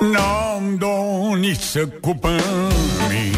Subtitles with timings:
[0.00, 3.32] No em donis culpa a mi.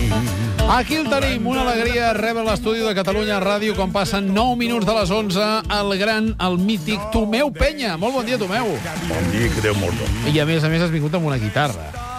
[0.69, 4.99] Aquí el tenim, una alegria rebre l'estudi de Catalunya Ràdio quan passen 9 minuts de
[4.99, 7.96] les 11, el gran, el mític Tomeu Penya.
[7.96, 8.77] Molt bon dia, Tomeu.
[9.09, 10.04] Bon dia, que Déu molt.
[10.29, 12.10] I a més a més has vingut amb una guitarra.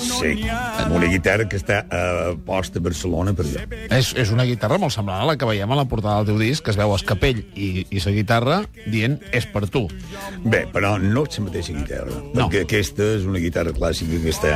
[0.00, 2.02] Sí, amb una guitarra que està a
[2.46, 3.64] posta a Barcelona per allò.
[3.92, 6.40] És, és una guitarra molt semblant a la que veiem a la portada del teu
[6.40, 9.84] disc, que es veu escapell i, i sa guitarra dient és per tu.
[10.44, 12.46] Bé, però no és la mateixa guitarra, No.
[12.46, 14.52] perquè aquesta és una guitarra clàssica que està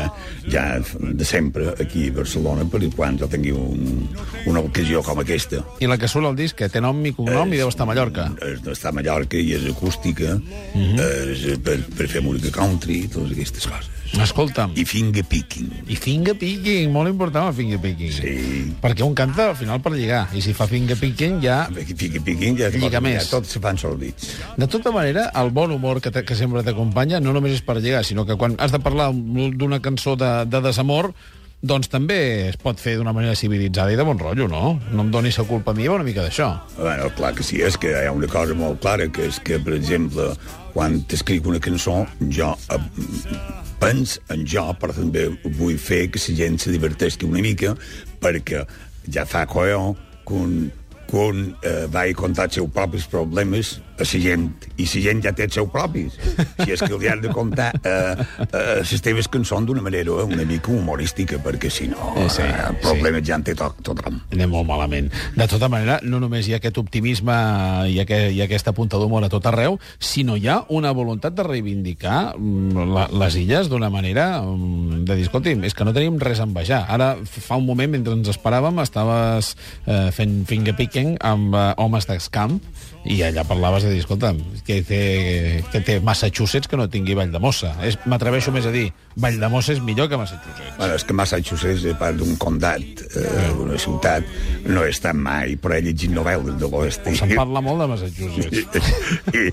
[0.51, 4.09] ja de sempre aquí a Barcelona per quan jo tingui un,
[4.47, 5.63] una ocasió com aquesta.
[5.81, 7.91] I la que surt al disc, que té nom i cognom i deu estar a
[7.91, 8.29] Mallorca.
[8.45, 10.37] És, està a Mallorca i és acústica,
[10.75, 13.91] és per, per fer música country i totes aquestes coses.
[14.23, 15.71] Escolta'm, I finger picking.
[15.91, 18.13] i finger picking, molt important el finger picking.
[18.15, 18.35] Sí.
[18.83, 21.65] Perquè un canta al final per lligar, i si fa finger picking ja...
[21.75, 23.19] Finger picking ja, Lliga més.
[23.25, 24.35] ja tots se fan soldits.
[24.57, 28.05] De tota manera, el bon humor que, que sempre t'acompanya no només és per lligar,
[28.07, 31.13] sinó que quan has de parlar d'una cançó de, de desamor,
[31.65, 32.19] doncs també
[32.51, 34.75] es pot fer d'una manera civilitzada i de bon rotllo, no?
[34.93, 36.51] No em donis la culpa a mi, una mica d'això.
[36.77, 39.59] Bueno, clar que sí, és que hi ha una cosa molt clara, que és que,
[39.65, 40.29] per exemple,
[40.75, 42.81] quan t'escric una cançó, jo eh,
[43.81, 45.27] pens en jo, però també
[45.59, 47.75] vull fer que la gent se diverteixi una mica,
[48.21, 48.65] perquè
[49.13, 49.95] ja fa colló
[50.27, 50.55] que un,
[51.09, 55.23] que un eh, va contar els seus propis problemes a la gent, i la gent
[55.25, 56.17] ja té els seus propis.
[56.59, 58.15] Si és que li has de contar eh,
[58.49, 62.73] eh, les teves cançons d'una manera una mica humorística, perquè si no, Eh, sí, eh,
[62.83, 64.21] problemes ja en té tot, tothom.
[64.33, 65.11] Anem molt malament.
[65.35, 67.35] De tota manera, no només hi ha aquest optimisme
[67.91, 71.47] i, aquest, i aquesta punta d'humor a tot arreu, sinó hi ha una voluntat de
[71.47, 76.19] reivindicar mm, la, les illes d'una manera mm, de dir, escolti'm, és que no tenim
[76.23, 76.85] res a envejar.
[76.89, 79.55] Ara, fa un moment, mentre ens esperàvem, estaves
[79.87, 82.61] eh, fent fingerpicking amb eh, homes d'escamp
[83.05, 87.75] i allà parlaves de dir, escolta'm, que té, que té Massachusetts que no tingui Valldemossa.
[87.85, 90.77] És- M'atreveixo més a dir, Valldemossa és millor que Massachusetts.
[90.79, 94.25] Bueno, és que Massachusetts, a part d'un condat, eh, una ciutat,
[94.67, 97.05] no he estat mai, però he llegit novel·les de l'oest.
[97.13, 98.57] Se'n parla molt de Massachusetts.
[99.35, 99.53] I,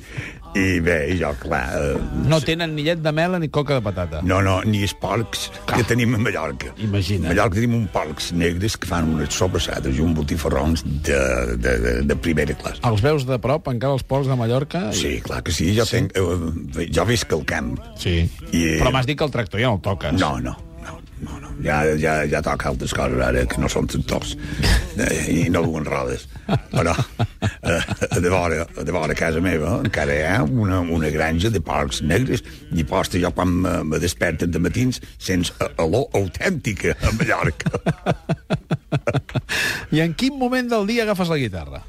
[0.51, 1.62] I bé, i jo, clar...
[1.80, 1.98] Eh,
[2.28, 4.20] No tenen ni llet de mel ni coca de patata.
[4.24, 6.74] no, no, ni els porcs que tenim a Mallorca.
[6.78, 7.30] Imagina't.
[7.30, 11.20] A Mallorca tenim uns porcs negres que fan unes sobrassades i uns botifarrons de,
[11.56, 12.82] de, de, de primera classe.
[12.88, 14.88] Els veus de prop, encara els porcs de Mallorca?
[14.92, 16.02] Sí, clar que sí, jo, sí.
[16.02, 17.78] Tenc, eh, jo visc al camp.
[18.00, 18.18] Sí.
[18.52, 20.14] I- Però m'has dit que el tractor ja no el toques.
[20.20, 20.58] No, no,
[21.22, 21.52] no, no.
[21.64, 24.34] Ja, ja, ja toca altres coses ara, que no són tractors
[24.98, 26.28] eh, i no duen rodes.
[26.72, 27.82] Però eh,
[28.18, 32.44] de, vora, de vora casa meva encara hi ha una, una granja de porcs negres
[32.74, 37.72] i posta jo quan me, me desperten de matins sense olor autèntica a Mallorca.
[39.96, 41.86] I en quin moment del dia agafes la guitarra?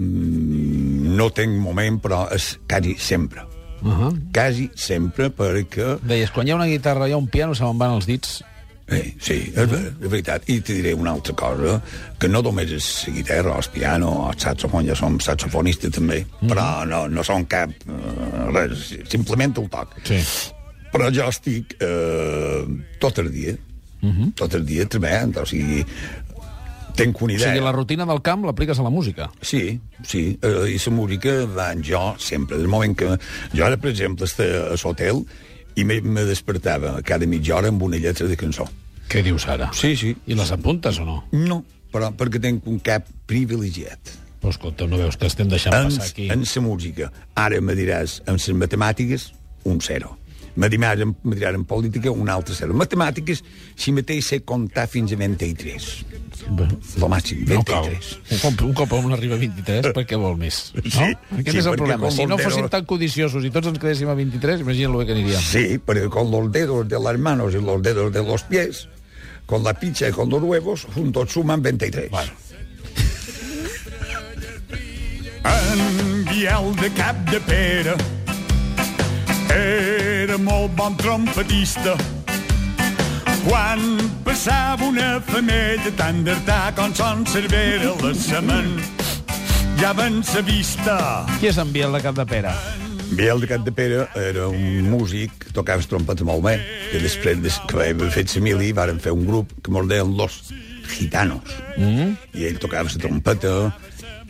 [0.00, 3.44] No tinc moment, però és quasi sempre.
[3.82, 4.12] Uh -huh.
[4.32, 7.64] Quasi sempre, perquè Deies, quan hi ha una guitarra i hi ha un piano se
[7.64, 8.42] me'n van els dits.
[8.90, 10.46] Eh, sí, és, ver, és veritat.
[10.50, 11.76] I te diré una altra cosa,
[12.18, 15.94] que no només és la guitarra, o el piano, o el saxofon, ja som saxofonistes
[15.94, 16.50] també, mm.
[16.50, 17.70] però no, no som cap...
[17.86, 19.94] Uh, res, simplement el toc.
[20.08, 20.18] Sí.
[20.90, 22.64] Però jo estic eh,
[22.98, 23.54] tot el dia,
[24.00, 24.32] mm -hmm.
[24.34, 25.84] tot el dia treballant, o sigui,
[26.96, 27.52] tinc una O idea.
[27.52, 29.30] sigui, la rutina del camp l'apliques a la música.
[29.40, 32.58] Sí, sí, eh, i la música va en jo sempre.
[32.58, 33.18] Del moment que
[33.54, 35.24] jo ara, per exemple, a l'hotel
[35.76, 38.66] i me, me despertava cada mitja hora amb una lletra de cançó.
[39.10, 39.70] Què dius ara?
[39.74, 40.14] Sí, sí.
[40.26, 41.16] I les apuntes o no?
[41.34, 44.12] No, però perquè tinc un cap privilegiat.
[44.40, 46.30] Però escolta, no veus que estem deixant En, passar aquí?
[46.32, 47.10] en la música.
[47.34, 49.32] Ara me diràs, en les matemàtiques,
[49.64, 50.16] un zero.
[50.56, 52.74] Me diràs, en, política, un altre zero.
[52.74, 53.42] Matemàtiques,
[53.78, 55.88] si mateix sé comptar fins a 23.
[56.98, 57.54] Lo màxim, 23.
[57.54, 57.86] No cal.
[58.30, 60.60] Un cop, un cop un arriba a 23, per què vol més?
[60.74, 60.84] No?
[60.90, 62.10] Sí, Aquest sí, és el problema.
[62.14, 65.44] Si no fóssim tan codiciosos i tots ens quedéssim a 23, imagina't el que aniríem.
[65.44, 68.88] Sí, porque con los dedos de las manos y los dedos de los pies,
[69.46, 72.10] con la picha y con los huevos, juntos suman 23.
[72.10, 72.32] Bueno.
[75.44, 78.19] En Biel de Cap de Pere
[79.54, 81.96] era molt bon trompetista.
[83.46, 83.80] Quan
[84.24, 88.76] passava una femella tan d'artar com son Cervera, la semen
[89.80, 90.96] ja ven sa vista.
[91.40, 92.52] Qui és en Biel de Cap de Pere?
[93.16, 96.58] Biel de Cap de Pere era un músic, tocava trompeta molt bé,
[96.92, 100.12] que després de, que havia fet la mili varen fer un grup que mos deien
[100.18, 100.52] Los
[100.90, 101.56] Gitanos.
[101.76, 102.16] Mm -hmm.
[102.34, 103.72] I ell tocava la trompeta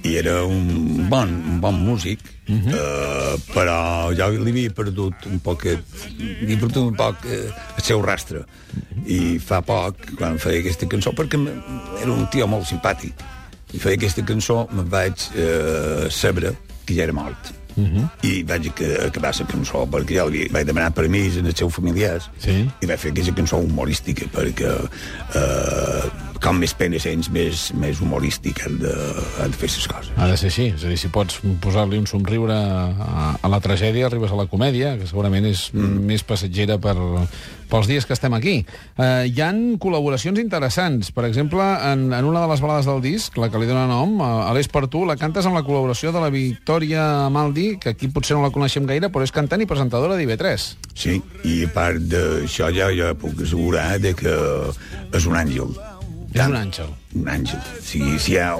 [0.02, 2.74] i era un bon, un bon músic, mm -hmm.
[2.74, 7.82] uh, però jo li havia perdut un poc, li havia perdut un poc uh, el
[7.82, 8.44] seu rastre.
[9.06, 11.36] I fa poc, quan feia aquesta cançó, perquè
[12.02, 13.12] era un tio molt simpàtic,
[13.72, 16.54] i feia aquesta cançó, me'n vaig uh, saber
[16.86, 17.52] que ja era mort.
[18.22, 22.28] i vaig ac- acabar la cançó perquè ja li vaig demanar permís als seus familiars
[22.38, 22.68] Sí.
[22.82, 24.68] i vaig fer aquesta cançó humorística perquè
[25.34, 28.94] eh, com més pena sents, més, més humorístic han de,
[29.44, 30.10] han de fer les coses.
[30.16, 33.60] Ha de ser així, és a dir, si pots posar-li un somriure a, a la
[33.62, 36.04] tragèdia, arribes a la comèdia, que segurament és mm.
[36.08, 36.96] més passatgera per,
[37.70, 38.56] pels dies que estem aquí.
[38.96, 41.12] Eh, hi han col·laboracions interessants.
[41.14, 44.18] Per exemple, en, en una de les balades del disc, la que li dona nom,
[44.24, 48.10] a l'És per tu, la cantes amb la col·laboració de la Victòria Maldi, que aquí
[48.12, 50.68] potser no la coneixem gaire, però és cantant i presentadora d'IV3.
[50.96, 54.36] Sí, i a part d'això ja, ja puc assegurar de que
[55.14, 55.74] és un àngel.
[56.34, 56.90] És un àngel.
[57.18, 57.60] Un àngel.
[57.82, 58.52] Si, si, ha,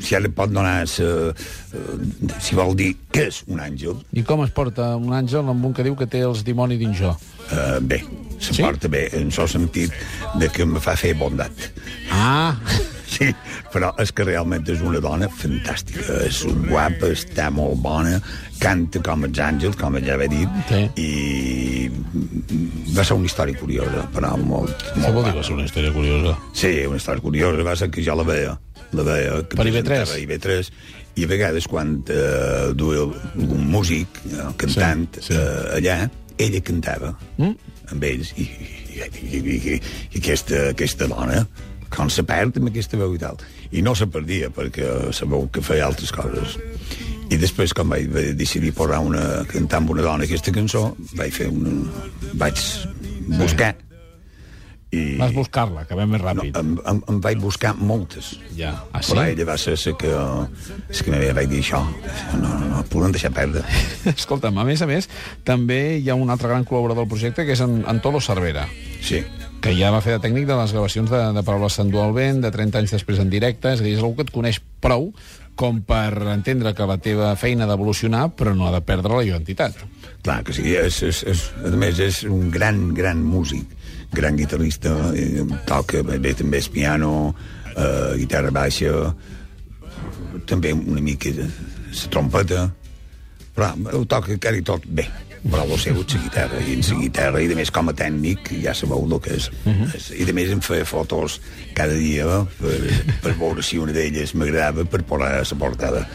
[0.00, 4.24] si ja li pot donar sa, eh, si vol dir què és un àngel, I
[4.26, 7.14] com es porta un àngel amb un que diu que té els dimoni dins jo?
[7.52, 8.02] eh, bé,
[8.40, 8.62] se Sí?
[8.62, 9.92] porta bé, en el sentit
[10.40, 11.52] de que me fa fer bondat.
[12.10, 12.56] Ah,
[13.14, 13.28] Sí,
[13.70, 16.02] però és que realment és una dona fantàstica.
[16.26, 18.16] És guapa, està molt bona,
[18.58, 20.80] canta com els àngels, com ja he dit, Sí.
[20.98, 21.90] i
[22.96, 25.40] va ser una història curiosa, però molt, això molt vol dir que guapa.
[25.46, 26.34] és una història curiosa.
[26.54, 28.56] Sí, una història curiosa, va ser que jo la veia,
[28.92, 29.38] la veia...
[29.48, 29.84] Que Per IB3.
[29.84, 30.70] presentava IB3,
[31.16, 35.34] i a vegades quan eh, duia algun músic, eh, cantant, Sí, sí, sí.
[35.34, 35.38] sí.
[35.38, 37.54] Eh, allà, ella cantava Mm?
[37.92, 39.80] amb ells, i, i, i, i, i,
[40.14, 41.44] i aquesta, aquesta dona
[41.96, 43.38] com se perd amb aquesta veu i tal.
[43.72, 46.58] I no se perdia, perquè sabeu que feia altres coses.
[47.32, 51.32] I després, quan vaig vaig decidir posar una, cantar amb una dona aquesta cançó, vaig
[51.32, 51.72] fer una...
[52.40, 52.60] vaig
[53.38, 53.72] buscar.
[54.94, 56.54] I, Vas buscar-la, que ve més no, ràpid.
[56.60, 58.34] em, em, em vaig buscar moltes.
[58.54, 58.76] Ja.
[58.92, 59.10] Ah, sí?
[59.10, 61.80] Però ella va ser la que, la que me vaig dir això.
[62.38, 63.64] No, no, no, podem deixar perdre.
[64.14, 65.08] Escolta'm, a més a més,
[65.42, 68.68] també hi ha un altre gran col·laborador del projecte, que és en Antolo Cervera,
[69.04, 69.24] Sí.
[69.64, 72.42] Que ja va fer de tècnic de les gravacions de, de Paraules s'endú al vent,
[72.44, 75.08] de 30 anys després en directe, és a dir, és algú que et coneix prou
[75.56, 79.24] com per entendre que la teva feina ha d'evolucionar, però no ha de perdre la
[79.24, 79.80] identitat.
[80.26, 83.72] Clar que sí, és, és, és, a més és un gran, gran músic,
[84.12, 87.14] gran guitarrista, eh, toca bé, bé també és piano,
[87.72, 89.14] eh, guitarra baixa,
[90.44, 92.66] també una mica de la trompeta,
[93.54, 95.08] però ho toca encara i tot bé.
[95.44, 98.48] El seu és la guitarra, i en la guitarra, i a més com a tècnic,
[98.62, 99.50] ja sabeu el que és.
[99.64, 100.12] Uh -huh.
[100.16, 101.40] I a més em feia fotos
[101.74, 102.24] cada dia
[102.60, 102.80] per,
[103.22, 106.08] per veure si una d'elles m'agradava per posar a la portada.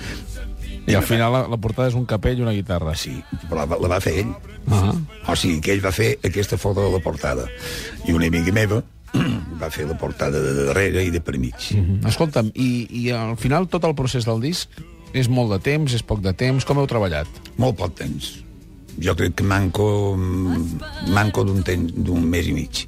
[0.88, 2.96] I al final la, la portada és un capell i una guitarra.
[2.96, 4.34] Sí, però la, la va fer ell.
[4.70, 4.94] Ah
[5.28, 7.46] O sigui, que ell va fer aquesta foto de la portada.
[8.08, 8.84] I una amiga meva
[9.62, 11.56] va fer la portada de darrere i de per mig.
[11.76, 12.06] Mm.
[12.08, 14.70] Escolta'm, i, i al final tot el procés del disc
[15.14, 17.28] és molt de temps, és poc de temps, com heu treballat?
[17.58, 18.49] Molt poc temps.
[18.98, 20.16] Jo crec que manco,
[21.08, 22.86] manco d'un temps- d'un mes i mig,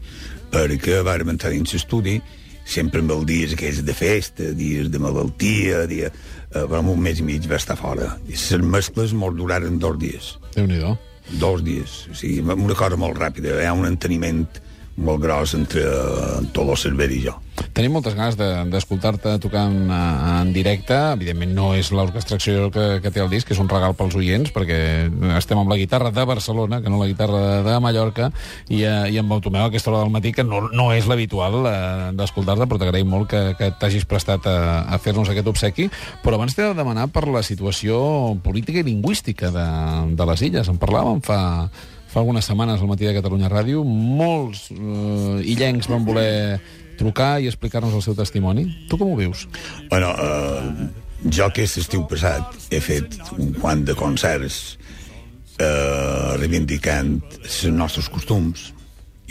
[0.51, 2.21] perquè vàrem entrar dins l'estudi,
[2.65, 7.19] sempre amb els dies aquells de festa, dies de malaltia, dia, eh, però un mes
[7.19, 8.18] i mig va estar fora.
[8.27, 10.38] I les mescles mos duraren dos dies.
[10.56, 10.80] déu nhi
[11.39, 12.07] Dos dies.
[12.12, 13.62] O sigui, una cosa molt ràpida.
[13.62, 14.47] Hi ha un enteniment
[15.01, 17.38] molt gros entre eh, Tolo Cervera i jo.
[17.75, 20.95] Tenim moltes ganes de- d'escoltar-te tocant en, en directe.
[21.13, 24.80] Evidentment no és l'orquestració que, que té el disc, és un regal pels oients, perquè
[25.38, 28.31] estem amb la guitarra de Barcelona, que no la guitarra de, de Mallorca,
[28.69, 31.75] i, eh, i amb Automeu aquesta hora del matí, que no, no és l'habitual eh,
[32.18, 34.57] d'escoltar-te, però t'agraïm molt que, que t'hagis prestat a,
[34.89, 35.89] a fer-nos aquest obsequi.
[36.25, 38.01] Però abans t'he de demanar per la situació
[38.44, 39.68] política i lingüística de,
[40.18, 40.71] de les illes.
[40.71, 41.39] En parlàvem fa,
[42.12, 43.86] fa algunes setmanes al matí de Catalunya Ràdio.
[43.88, 46.60] Molts eh, illencs van voler
[47.00, 48.68] trucar i explicar-nos el seu testimoni.
[48.90, 49.47] Tu com ho vius?
[49.90, 50.90] Bueno, eh,
[51.31, 54.59] jo aquest estiu passat he fet un quant de concerts
[55.62, 58.71] eh, reivindicant els nostres costums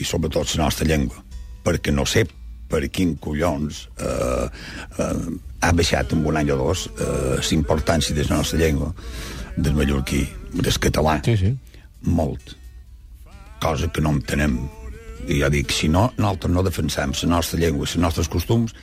[0.00, 1.20] i sobretot la nostra llengua,
[1.66, 2.24] perquè no sé
[2.70, 5.16] per quin collons eh, eh,
[5.60, 8.94] ha baixat en un any o dos eh, la importància de la nostra llengua,
[9.56, 10.22] del mallorquí,
[10.54, 11.18] del català.
[11.26, 11.52] Sí, sí.
[12.06, 12.56] Molt.
[13.60, 14.56] Cosa que no entenem.
[15.28, 18.74] I jo dic, si no, nosaltres no defensem la nostra llengua, els nostres costums,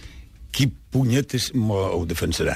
[0.53, 2.55] qui punyetes ho defensarà?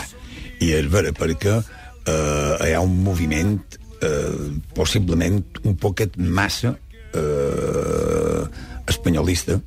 [0.61, 3.57] I és vera, perquè eh, hi ha un moviment
[4.01, 6.75] eh, possiblement un poquet massa
[7.13, 8.43] eh,
[8.87, 9.59] espanyolista,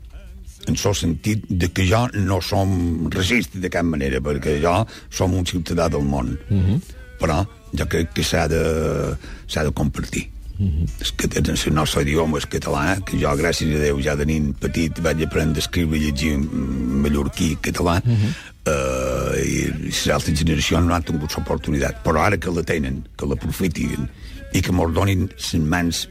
[0.65, 4.79] en el sentit de que jo no som racista de cap manera, perquè jo
[5.11, 6.39] som un ciutadà del món.
[6.49, 6.81] Mm -hmm.
[7.21, 10.31] Però jo crec que s'ha de, de compartir.
[10.59, 11.01] Mm -hmm.
[11.01, 14.25] És que tens el nostre idioma és català, que jo, gràcies a Déu, ja de
[14.25, 18.31] nin petit vaig aprendre a escriure i llegir mallorquí català, mm -hmm.
[18.71, 22.05] uh, i les altres generacions no han tingut l'oportunitat.
[22.05, 24.09] Però ara que la tenen, que l'aprofitin,
[24.53, 26.09] i que mos donin les mans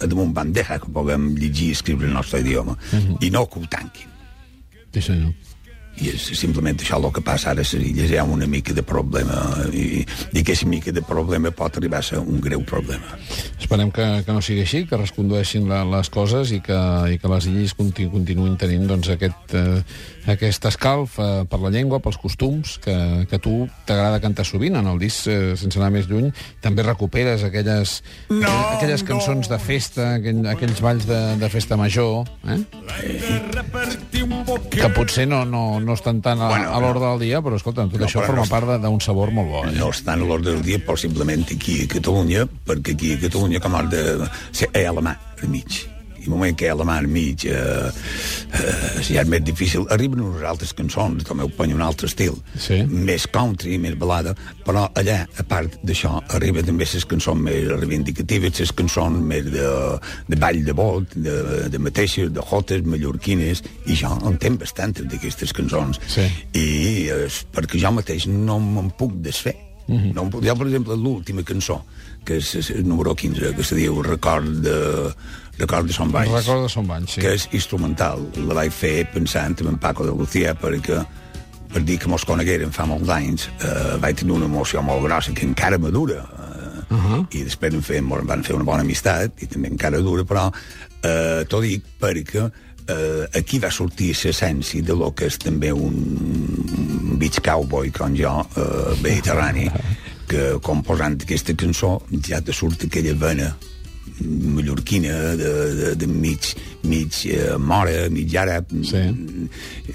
[0.00, 3.16] a damunt bandeja que puguem llegir i escriure el nostre idioma, mm -hmm.
[3.26, 4.08] i no que ho tanquin.
[4.92, 5.32] Sí, senyor.
[5.98, 8.74] I és simplement això el que passa ara a les illes, hi ha una mica
[8.74, 9.38] de problema
[9.72, 13.18] i, i aquesta mica de problema pot arribar a ser un greu problema.
[13.58, 16.78] Esperem que, que no sigui així, que es recondueixin la, les coses i que,
[17.12, 19.82] i que les illes continu, continuïn tenint doncs, aquest, eh,
[20.32, 22.96] aquest escalf eh, per la llengua, pels costums, que,
[23.30, 24.78] que tu t'agrada cantar sovint.
[24.78, 26.30] En el disc, eh, sense anar més lluny,
[26.64, 27.98] també recuperes aquelles,
[28.30, 29.54] no, aquelles cançons no.
[29.54, 32.60] de festa, aquell, aquells balls de, de festa major, eh?
[34.70, 37.86] que potser no, no, no estan tan a, bueno, a l'ordre del dia, però escolta,
[37.88, 39.66] tot no, això forma no part d'un sabor molt bo.
[39.68, 39.76] Eh?
[39.78, 43.78] No estan a l'ordre del dia, possiblement aquí a Catalunya, perquè aquí a Catalunya com
[43.78, 44.08] a de...
[44.88, 45.97] la mà al mig
[46.28, 47.88] el moment que hi ha la mà mig eh,
[48.60, 52.36] eh, ja és més difícil arriben unes altres cançons també ho ponyo un altre estil
[52.60, 52.82] sí.
[52.88, 54.34] més country, més balada
[54.66, 59.68] però allà, a part d'això arriben també les cançons més reivindicatives les cançons més de,
[60.28, 61.38] de ball de bot de,
[61.72, 66.26] de mateixes, de jotes mallorquines i jo en tenc bastantes d'aquestes cançons sí.
[66.52, 66.68] i
[67.14, 69.56] eh, perquè jo mateix no me'n puc desfer
[69.88, 70.12] Mm -hmm.
[70.12, 71.82] no, jo, per exemple, l'última cançó,
[72.28, 74.78] que és el número 15, que se diu Record de,
[75.58, 76.32] Record de Son Banys.
[76.32, 77.22] Record de Son Banys, sí.
[77.24, 78.22] Que és instrumental.
[78.46, 81.00] La vaig fer pensant en Paco de Lucía perquè
[81.68, 85.34] per dir que mos conegueren fa molts anys, eh, vaig tenir una emoció molt grossa
[85.36, 86.22] que encara madura.
[86.24, 87.26] Eh, uh -huh.
[87.30, 90.50] I després en fem, van fer una bona amistat, i també encara dura, però
[91.02, 92.50] eh, t'ho dic perquè
[92.88, 98.46] eh, aquí va sortir l'essència de lo que és també un beach cowboy com jo,
[98.56, 99.70] eh, mediterrani,
[100.28, 101.96] que composant aquesta cançó
[102.28, 103.52] ja te surt aquella vena
[104.20, 109.02] mallorquina de, de, de mig, mig eh, mora, mig àrab, sí.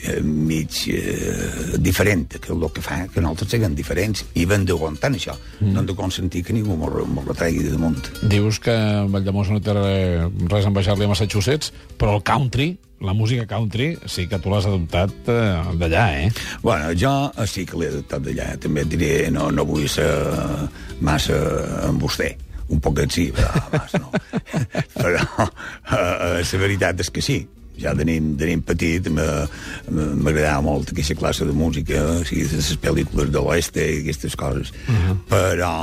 [0.04, 5.12] eh, mig eh, diferent, que el que fa que nosaltres siguem diferents i van d'aguantar
[5.14, 5.36] això.
[5.60, 5.74] Mm.
[5.74, 8.02] No hem de consentir que ningú m'ho retregui de damunt.
[8.24, 8.76] Dius que
[9.12, 14.30] Valldemossa no té res a envejar-li a Massachusetts, però el country la música country sí
[14.32, 16.30] que tu l'has adoptat eh, d'allà, eh?
[16.64, 17.12] Bueno, jo
[17.52, 18.54] sí que l'he adoptat d'allà.
[18.64, 20.08] També et diré, no, no vull ser
[21.04, 21.38] massa
[21.90, 22.32] amb vostè
[22.74, 24.12] un poquet sí, però massa no.
[25.02, 27.44] però uh, la veritat és que sí,
[27.80, 32.74] ja de nen, de nen petit m'agradava molt aquesta classe de música, o sigui, les
[32.82, 34.74] pel·lícules de l'oest i aquestes coses.
[34.88, 35.16] Uh -huh.
[35.30, 35.74] Però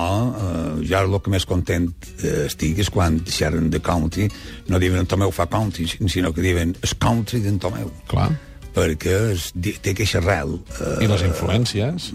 [0.43, 1.91] eh, ja el que més content
[2.23, 4.31] eh, estic és quan deixaren de country,
[4.69, 7.91] no diuen en Tomeu fa country, sinó que diuen el country d'en Tomeu.
[8.07, 8.31] Clar
[8.75, 9.51] perquè es,
[9.83, 10.61] té aquesta arrel.
[10.79, 12.13] Eh, I les influències.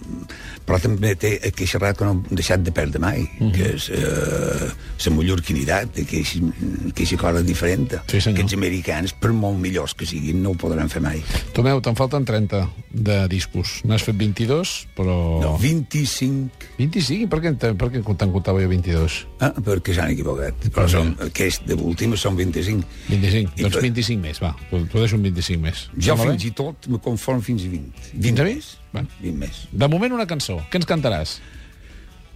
[0.65, 3.47] Però també té aquesta arrel que no hem deixat de perdre mai, mhm.
[3.47, 3.51] -huh.
[3.53, 4.71] que és eh,
[5.05, 7.99] la mallorquinitat, aquesta cosa diferent.
[8.07, 8.39] Sí, senyor.
[8.39, 11.21] Aquests americans, per molt millors que siguin, no ho podran fer mai.
[11.53, 13.81] Tomeu, te'n falten 30 de discos.
[13.85, 15.15] N'has fet 22, però...
[15.41, 16.49] No, 25.
[16.77, 17.27] 25?
[17.29, 19.27] Per què, per què te'n comptava jo 22?
[19.39, 20.69] Ah, perquè s'han equivocat.
[20.73, 22.85] Però són, aquest de l'últim són 25.
[23.09, 23.83] 25, I doncs per...
[23.83, 24.55] 25 més, va.
[24.71, 25.85] T'ho deixo un 25 més.
[26.07, 28.09] Jo fins i tot me conform fins a 20.
[28.15, 28.73] 20 a més?
[28.95, 29.11] Bueno.
[29.21, 29.65] 20 més.
[29.71, 30.61] De moment una cançó.
[30.71, 31.37] Què ens cantaràs?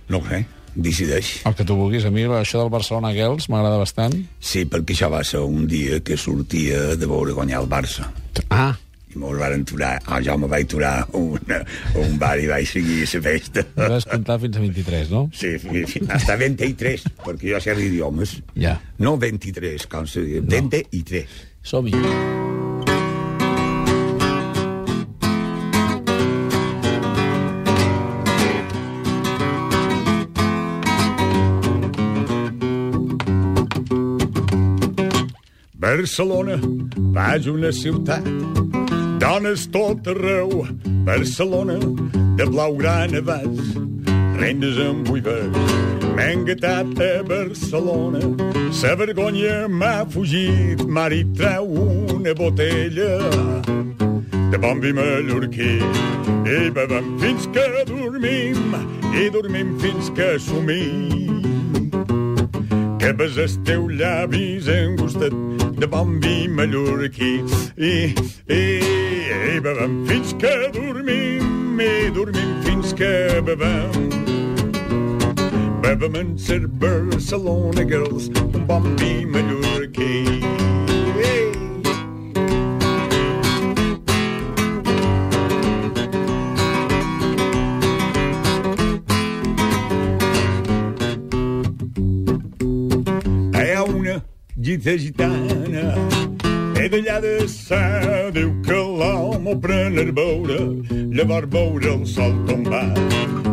[0.10, 0.44] No sé,
[0.76, 1.32] decideix.
[1.48, 2.06] El que tu vulguis.
[2.06, 4.16] A mi això del Barcelona Girls m'agrada bastant.
[4.40, 8.10] Sí, perquè això va ser un dia que sortia de veure guanyar el Barça.
[8.50, 8.74] Ah,
[9.10, 12.50] i me'ls van aturar, oh, jo me vaig aturar a, una, a un bar i
[12.50, 13.64] vaig seguir la festa.
[13.80, 15.24] Vas comptar fins a 23, no?
[15.34, 15.56] Sí,
[16.10, 18.38] hasta 23, perquè jo sé idiomes.
[18.54, 18.78] Ja.
[19.02, 20.52] No 23, com se diu, no.
[20.52, 21.42] 23.
[21.66, 22.39] Som-hi.
[36.10, 36.56] Barcelona,
[37.14, 38.26] vaig una ciutat,
[39.22, 40.64] dones tot arreu.
[41.06, 41.76] Barcelona,
[42.36, 43.60] de blaugrana vaig,
[44.40, 45.76] rendes amb buivers.
[46.16, 48.24] M'he engatat a Barcelona,
[48.74, 51.78] sa vergonya m'ha fugit, mari treu
[52.16, 53.12] una botella
[54.50, 55.76] de bon vi mallorquí.
[56.50, 58.74] I bevem fins que dormim,
[59.14, 61.38] i dormim fins que somim.
[62.98, 65.38] Que bes els teus llavis engustat
[65.80, 67.44] de bon vi mallorquí.
[67.78, 68.14] I,
[68.52, 68.64] i,
[69.56, 74.10] i bevem fins que dormim, i dormim fins que bevem.
[75.82, 79.20] Bevem en ser Barcelona Girls, un bon vi
[94.70, 95.96] gita gitana
[96.78, 100.60] e d'allà de sa diu que l'home pren a veure
[101.16, 102.86] llavors veure el sol tombar.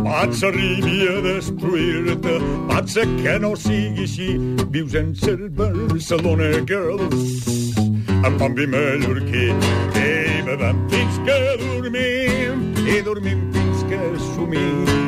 [0.05, 2.37] Pot ser arribi a destruir-te
[2.69, 4.29] pot ser que no sigui així.
[4.77, 7.81] Vius en ser Barcelona girls
[8.21, 9.49] amb bon vi mallorquí.
[10.05, 14.05] I bevem fins que dormim i dormim fins que
[14.35, 15.06] somim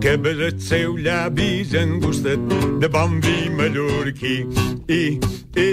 [0.00, 2.40] que per els seus llavis angustet
[2.80, 4.36] de bon vi mallorquí.
[4.88, 5.02] I,
[5.60, 5.68] i,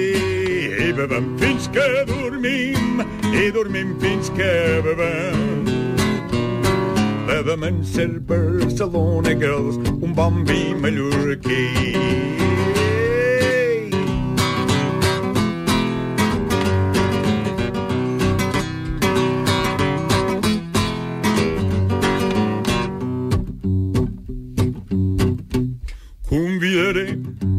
[0.88, 3.00] i bevem fins que dormim
[3.32, 4.52] i dormim fins que
[4.88, 5.72] bevem.
[7.28, 12.47] Bevem en ser Barcelona girls un bon vi mallorquí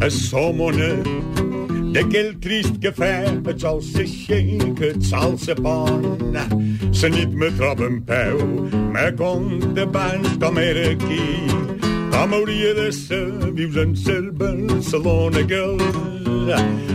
[0.08, 1.04] a Somonet
[1.92, 6.06] d'aquell trist cafè el sol s'aixeca, el sol se pon.
[6.32, 6.46] La
[7.12, 8.40] nit me troba en peu,
[8.94, 11.28] me conta abans com era aquí.
[12.14, 15.62] Com hauria de ser, vius en ser Barcelona, que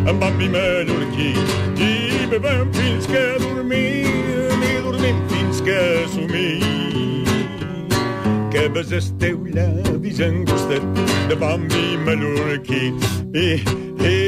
[0.09, 1.33] em van mi mallorquí.
[1.77, 1.91] I
[2.33, 6.82] bevem fins que dormim, i dormim
[8.63, 10.83] que ves el teu llavis angustet
[11.27, 12.93] de vi mallorquí.
[13.35, 13.59] I,
[13.99, 14.19] i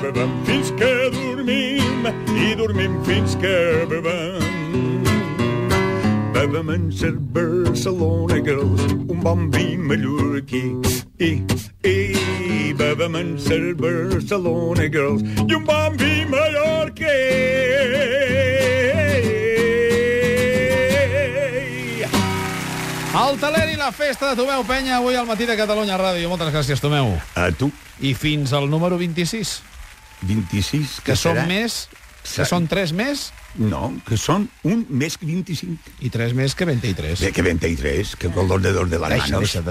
[0.00, 5.04] bevem fins que dormim i dormim fins que bevem.
[6.32, 10.64] Bevem en ser Barcelona girls un vi mallorquí.
[11.20, 11.44] I,
[11.84, 15.68] i bevem en ser Barcelona girls i un
[16.00, 17.81] vi mallorquí.
[23.42, 26.28] El taler i la festa de Tomeu Penya avui al matí de Catalunya Ràdio.
[26.30, 27.08] Moltes gràcies, Tomeu.
[27.34, 29.56] A tu, I fins al número 26,
[30.28, 31.48] 26, que són serà?
[31.50, 31.88] més...
[32.22, 35.90] Que són 3 més No, que són un més que 25.
[36.06, 37.18] i 3 més que 23.
[37.18, 39.62] Bé, que 23, que con los dedos de las Deixa, deixa,